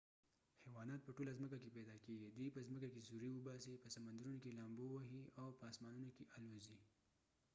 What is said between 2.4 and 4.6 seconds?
په ځمکه کې سوری اوباسی ،په سمندرونو کې